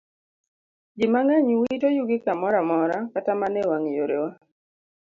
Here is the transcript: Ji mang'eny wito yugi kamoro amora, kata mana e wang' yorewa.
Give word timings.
Ji 0.97 1.05
mang'eny 1.13 1.51
wito 1.61 1.87
yugi 1.97 2.17
kamoro 2.25 2.57
amora, 2.63 2.97
kata 3.13 3.31
mana 3.39 3.57
e 3.63 3.69
wang' 3.71 3.91
yorewa. 3.97 4.29